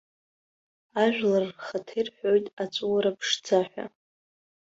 [1.03, 3.85] Ажәлар рхаҭа ирҳәоит аҵәыуара ԥшӡа ҳәа.